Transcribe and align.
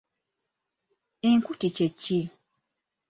Enkuti 1.29 1.67
kye 1.75 1.87
ki? 2.01 2.19